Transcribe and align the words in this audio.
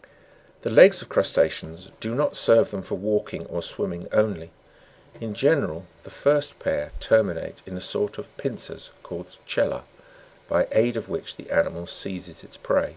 6. 0.00 0.08
The 0.62 0.70
legs 0.70 1.02
of 1.02 1.10
crusta'ceans 1.10 1.90
do 2.00 2.14
not 2.14 2.34
serve 2.34 2.70
them 2.70 2.80
for 2.82 2.94
walking 2.94 3.44
or 3.44 3.60
swimming 3.60 4.08
only; 4.10 4.50
in 5.20 5.34
general, 5.34 5.84
the 6.02 6.08
first 6.08 6.58
pair 6.58 6.92
terminate 6.98 7.60
in 7.66 7.76
a 7.76 7.80
sort 7.82 8.16
of 8.16 8.34
pincers 8.38 8.90
(called 9.02 9.36
chela], 9.44 9.84
by 10.48 10.66
aid 10.72 10.96
of 10.96 11.10
which 11.10 11.36
the 11.36 11.50
animal 11.50 11.86
seizes 11.86 12.42
its 12.42 12.56
prey 12.56 12.96